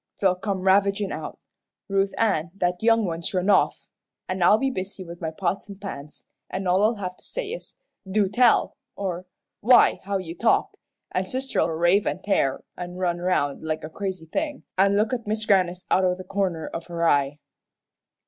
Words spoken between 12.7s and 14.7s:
an' run round like a crazy thing,